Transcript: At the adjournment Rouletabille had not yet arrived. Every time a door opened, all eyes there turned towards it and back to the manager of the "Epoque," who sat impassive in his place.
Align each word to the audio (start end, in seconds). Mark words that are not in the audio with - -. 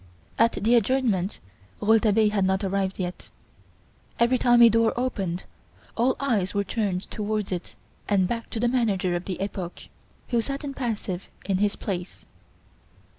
At 0.39 0.53
the 0.53 0.73
adjournment 0.73 1.37
Rouletabille 1.79 2.31
had 2.31 2.43
not 2.43 2.63
yet 2.63 2.71
arrived. 2.71 3.29
Every 4.17 4.39
time 4.39 4.63
a 4.63 4.67
door 4.69 4.93
opened, 4.97 5.43
all 5.95 6.15
eyes 6.19 6.53
there 6.53 6.63
turned 6.63 7.03
towards 7.11 7.51
it 7.51 7.75
and 8.09 8.27
back 8.27 8.49
to 8.49 8.59
the 8.59 8.67
manager 8.67 9.13
of 9.13 9.25
the 9.25 9.39
"Epoque," 9.39 9.89
who 10.29 10.41
sat 10.41 10.63
impassive 10.63 11.27
in 11.45 11.59
his 11.59 11.75
place. 11.75 12.25